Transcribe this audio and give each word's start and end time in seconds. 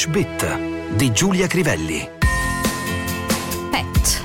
English 0.00 0.06
Bit 0.06 0.58
di 0.96 1.12
Giulia 1.12 1.46
Crivelli. 1.46 2.08
Pet. 3.70 4.22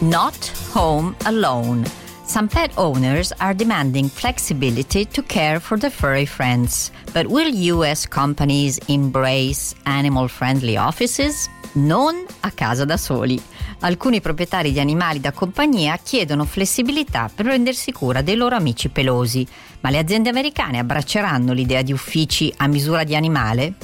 Not 0.00 0.52
home 0.74 1.14
alone. 1.24 1.82
Some 2.26 2.46
pet 2.46 2.72
owners 2.74 3.32
are 3.38 3.54
demanding 3.54 4.10
flexibility 4.10 5.06
to 5.06 5.22
care 5.22 5.60
for 5.60 5.78
their 5.78 5.90
furry 5.90 6.26
friends. 6.26 6.90
But 7.14 7.26
will 7.26 7.48
US 7.72 8.06
companies 8.06 8.78
embrace 8.88 9.74
animal 9.84 10.28
friendly 10.28 10.76
offices? 10.76 11.48
Non 11.72 12.26
a 12.40 12.50
casa 12.50 12.84
da 12.84 12.98
soli. 12.98 13.40
Alcuni 13.80 14.20
proprietari 14.20 14.72
di 14.72 14.80
animali 14.80 15.20
da 15.20 15.32
compagnia 15.32 15.96
chiedono 16.02 16.44
flessibilità 16.44 17.30
per 17.32 17.46
prendersi 17.46 17.92
cura 17.92 18.22
dei 18.22 18.34
loro 18.34 18.56
amici 18.56 18.88
pelosi, 18.88 19.46
ma 19.80 19.90
le 19.90 19.98
aziende 19.98 20.28
americane 20.28 20.78
abbracceranno 20.78 21.52
l'idea 21.52 21.82
di 21.82 21.92
uffici 21.92 22.52
a 22.56 22.66
misura 22.66 23.04
di 23.04 23.14
animale? 23.14 23.74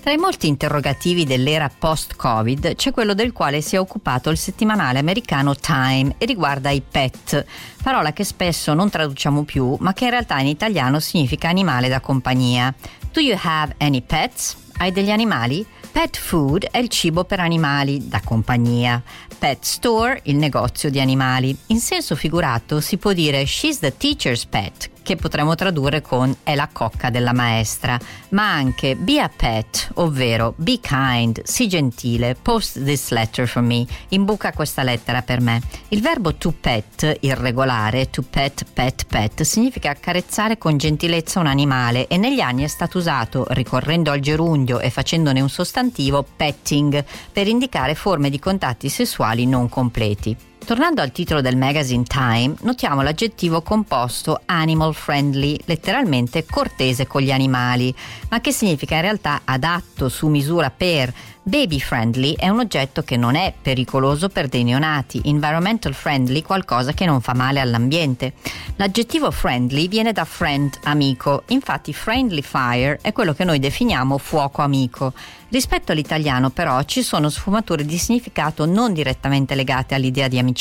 Tra 0.00 0.12
i 0.12 0.16
molti 0.16 0.48
interrogativi 0.48 1.26
dell'era 1.26 1.68
post-Covid 1.68 2.74
c'è 2.74 2.90
quello 2.90 3.12
del 3.12 3.32
quale 3.32 3.60
si 3.60 3.76
è 3.76 3.78
occupato 3.78 4.30
il 4.30 4.38
settimanale 4.38 4.98
americano 4.98 5.54
Time 5.54 6.14
e 6.16 6.24
riguarda 6.24 6.70
i 6.70 6.80
pet, 6.80 7.44
parola 7.82 8.14
che 8.14 8.24
spesso 8.24 8.72
non 8.72 8.88
traduciamo 8.88 9.44
più, 9.44 9.76
ma 9.80 9.92
che 9.92 10.04
in 10.04 10.10
realtà 10.10 10.38
in 10.38 10.46
italiano 10.46 11.00
significa 11.00 11.50
animale 11.50 11.88
da 11.88 12.00
compagnia. 12.00 12.74
Do 13.12 13.20
you 13.20 13.38
have 13.42 13.74
any 13.76 14.00
pets? 14.00 14.56
Hai 14.78 14.90
degli 14.90 15.10
animali? 15.10 15.66
Pet 15.92 16.16
food 16.16 16.64
è 16.70 16.78
il 16.78 16.88
cibo 16.88 17.24
per 17.24 17.40
animali 17.40 18.08
da 18.08 18.22
compagnia. 18.24 19.02
Pet 19.38 19.62
store, 19.64 20.20
il 20.24 20.36
negozio 20.36 20.88
di 20.88 20.98
animali. 20.98 21.54
In 21.66 21.78
senso 21.78 22.16
figurato 22.16 22.80
si 22.80 22.96
può 22.96 23.12
dire 23.12 23.44
she's 23.44 23.80
the 23.80 23.94
teacher's 23.94 24.46
pet, 24.46 24.88
che 25.10 25.16
potremmo 25.16 25.56
tradurre 25.56 26.02
con 26.02 26.32
è 26.44 26.54
la 26.54 26.68
cocca 26.72 27.10
della 27.10 27.32
maestra, 27.32 27.98
ma 28.28 28.52
anche 28.52 28.94
be 28.94 29.20
a 29.20 29.28
pet, 29.28 29.90
ovvero 29.94 30.54
be 30.54 30.78
kind, 30.78 31.42
sii 31.42 31.66
gentile, 31.66 32.36
post 32.40 32.84
this 32.84 33.10
letter 33.10 33.48
for 33.48 33.60
me, 33.60 33.84
imbuca 34.10 34.52
questa 34.52 34.84
lettera 34.84 35.22
per 35.22 35.40
me. 35.40 35.62
Il 35.88 36.00
verbo 36.00 36.36
to 36.36 36.52
pet, 36.52 37.16
irregolare, 37.22 38.08
to 38.08 38.22
pet, 38.22 38.64
pet, 38.72 39.06
pet, 39.06 39.42
significa 39.42 39.90
accarezzare 39.90 40.58
con 40.58 40.76
gentilezza 40.76 41.40
un 41.40 41.46
animale 41.46 42.06
e 42.06 42.16
negli 42.16 42.38
anni 42.38 42.62
è 42.62 42.68
stato 42.68 42.98
usato, 42.98 43.46
ricorrendo 43.48 44.12
al 44.12 44.20
gerundio 44.20 44.78
e 44.78 44.90
facendone 44.90 45.40
un 45.40 45.50
sostantivo, 45.50 46.24
petting, 46.36 47.04
per 47.32 47.48
indicare 47.48 47.96
forme 47.96 48.30
di 48.30 48.38
contatti 48.38 48.88
sessuali 48.88 49.44
non 49.44 49.68
completi. 49.68 50.36
Tornando 50.70 51.02
al 51.02 51.10
titolo 51.10 51.40
del 51.40 51.56
magazine 51.56 52.04
Time, 52.04 52.54
notiamo 52.60 53.02
l'aggettivo 53.02 53.60
composto 53.60 54.42
animal 54.44 54.94
friendly, 54.94 55.58
letteralmente 55.64 56.44
cortese 56.44 57.08
con 57.08 57.22
gli 57.22 57.32
animali, 57.32 57.92
ma 58.28 58.40
che 58.40 58.52
significa 58.52 58.94
in 58.94 59.00
realtà 59.00 59.40
adatto 59.44 60.08
su 60.08 60.28
misura 60.28 60.70
per 60.70 61.12
Baby 61.42 61.80
friendly 61.80 62.34
è 62.34 62.48
un 62.48 62.60
oggetto 62.60 63.02
che 63.02 63.16
non 63.16 63.34
è 63.34 63.54
pericoloso 63.60 64.28
per 64.28 64.46
dei 64.46 64.62
neonati, 64.62 65.22
environmental 65.24 65.94
friendly 65.94 66.42
qualcosa 66.42 66.92
che 66.92 67.06
non 67.06 67.22
fa 67.22 67.34
male 67.34 67.60
all'ambiente. 67.60 68.34
L'aggettivo 68.76 69.30
friendly 69.30 69.88
viene 69.88 70.12
da 70.12 70.24
friend, 70.24 70.78
amico, 70.84 71.44
infatti 71.48 71.94
friendly 71.94 72.42
fire 72.42 72.98
è 73.00 73.12
quello 73.12 73.32
che 73.32 73.44
noi 73.44 73.58
definiamo 73.58 74.18
fuoco 74.18 74.60
amico. 74.60 75.14
Rispetto 75.48 75.92
all'italiano 75.92 76.50
però 76.50 76.82
ci 76.84 77.02
sono 77.02 77.30
sfumature 77.30 77.84
di 77.84 77.98
significato 77.98 78.66
non 78.66 78.92
direttamente 78.92 79.54
legate 79.54 79.94
all'idea 79.94 80.28
di 80.28 80.38
amicizia. 80.38 80.58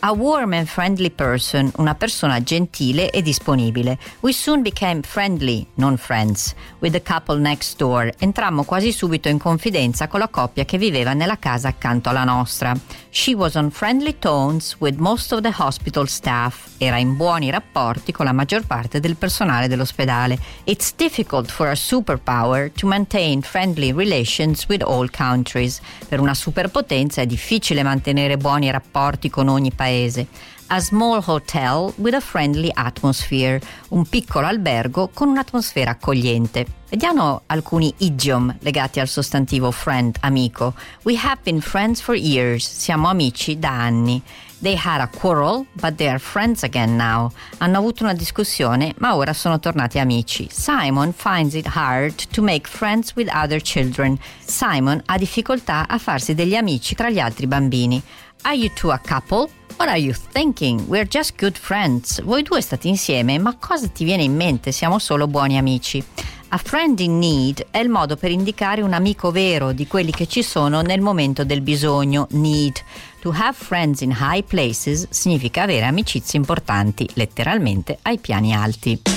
A 0.00 0.12
warm 0.12 0.52
and 0.52 0.66
friendly 0.68 1.10
person, 1.10 1.72
una 1.78 1.96
persona 1.96 2.40
gentile 2.44 3.10
e 3.10 3.22
disponibile. 3.22 3.98
We 4.20 4.32
soon 4.32 4.62
became 4.62 5.02
friendly, 5.02 5.66
non 5.74 5.96
friends, 5.96 6.54
with 6.78 6.92
the 6.92 7.02
couple 7.02 7.36
next 7.40 7.76
door. 7.76 8.12
Entrammo 8.18 8.62
quasi 8.62 8.92
subito 8.92 9.28
in 9.28 9.38
confidenza 9.38 10.06
con 10.06 10.20
la 10.20 10.28
coppia 10.28 10.64
che 10.64 10.78
viveva 10.78 11.12
nella 11.12 11.38
casa 11.38 11.66
accanto 11.66 12.08
alla 12.08 12.22
nostra. 12.22 12.72
She 13.10 13.34
was 13.34 13.56
on 13.56 13.70
friendly 13.70 14.16
tones 14.18 14.76
with 14.78 14.96
most 14.98 15.32
of 15.32 15.40
the 15.40 15.52
hospital 15.56 16.06
staff. 16.06 16.74
Era 16.78 16.98
in 16.98 17.16
buoni 17.16 17.50
rapporti 17.50 18.12
con 18.12 18.26
la 18.26 18.32
maggior 18.32 18.64
parte 18.64 19.00
del 19.00 19.16
personale 19.16 19.66
dell'ospedale. 19.66 20.38
It's 20.64 20.94
difficult 20.94 21.50
for 21.50 21.68
a 21.68 21.74
superpower 21.74 22.70
to 22.72 22.86
maintain 22.86 23.42
friendly 23.42 23.92
relations 23.92 24.66
with 24.68 24.82
all 24.82 25.10
countries. 25.10 25.80
Per 26.06 26.20
una 26.20 26.34
superpotenza 26.34 27.22
è 27.22 27.26
difficile 27.26 27.82
mantenere 27.82 28.36
buoni 28.36 28.70
rapporti 29.06 29.30
con 29.30 29.48
ogni 29.48 29.70
paese. 29.70 30.26
A 30.68 30.80
small 30.80 31.20
hotel 31.20 31.94
with 31.96 32.14
a 32.14 32.20
friendly 32.20 32.72
atmosphere, 32.74 33.60
un 33.90 34.04
piccolo 34.04 34.48
albergo 34.48 35.10
con 35.14 35.28
un'atmosfera 35.28 35.92
accogliente. 35.92 36.66
Vediamo 36.90 37.42
alcuni 37.46 37.94
idiom 37.98 38.52
legati 38.58 38.98
al 38.98 39.06
sostantivo 39.06 39.70
friend, 39.70 40.16
amico. 40.22 40.74
We 41.04 41.16
have 41.16 41.38
been 41.44 41.60
friends 41.60 42.00
for 42.00 42.16
years, 42.16 42.68
siamo 42.68 43.08
amici 43.08 43.60
da 43.60 43.70
anni. 43.70 44.20
They 44.60 44.74
had 44.74 45.00
a 45.00 45.06
quarrel, 45.06 45.66
but 45.74 45.94
they 45.94 46.08
are 46.08 46.18
friends 46.18 46.64
again 46.64 46.96
now. 46.96 47.30
Hanno 47.58 47.78
avuto 47.78 48.02
una 48.02 48.14
discussione, 48.14 48.92
ma 48.98 49.14
ora 49.14 49.32
sono 49.34 49.60
tornati 49.60 50.00
amici. 50.00 50.48
Simon 50.50 51.12
finds 51.12 51.54
it 51.54 51.66
hard 51.76 52.12
to 52.32 52.42
make 52.42 52.66
friends 52.66 53.14
with 53.14 53.30
other 53.32 53.60
children. 53.60 54.18
Simon 54.44 55.00
ha 55.06 55.16
difficoltà 55.16 55.86
a 55.86 55.98
farsi 55.98 56.34
degli 56.34 56.56
amici 56.56 56.96
tra 56.96 57.08
gli 57.08 57.20
altri 57.20 57.46
bambini. 57.46 58.02
Are 58.42 58.56
you 58.56 58.72
two 58.74 58.90
a 58.90 58.98
couple? 58.98 59.48
What 59.78 59.90
are 59.90 59.98
you 59.98 60.14
thinking? 60.14 60.86
We're 60.88 61.06
just 61.06 61.34
good 61.38 61.58
friends. 61.58 62.22
Voi 62.22 62.42
due 62.42 62.62
state 62.62 62.88
insieme, 62.88 63.38
ma 63.38 63.54
cosa 63.58 63.86
ti 63.88 64.04
viene 64.04 64.22
in 64.22 64.34
mente? 64.34 64.72
Siamo 64.72 64.98
solo 64.98 65.26
buoni 65.26 65.58
amici. 65.58 66.02
A 66.48 66.56
friend 66.56 66.98
in 67.00 67.18
need 67.18 67.66
è 67.70 67.78
il 67.78 67.90
modo 67.90 68.16
per 68.16 68.30
indicare 68.30 68.80
un 68.80 68.94
amico 68.94 69.30
vero 69.30 69.72
di 69.72 69.86
quelli 69.86 70.12
che 70.12 70.26
ci 70.26 70.42
sono 70.42 70.80
nel 70.80 71.02
momento 71.02 71.44
del 71.44 71.60
bisogno, 71.60 72.26
need. 72.30 72.82
To 73.20 73.30
have 73.36 73.52
friends 73.52 74.00
in 74.00 74.16
high 74.18 74.42
places 74.42 75.08
significa 75.10 75.62
avere 75.62 75.84
amicizie 75.84 76.38
importanti, 76.38 77.06
letteralmente 77.12 77.98
ai 78.00 78.18
piani 78.18 78.54
alti. 78.54 79.15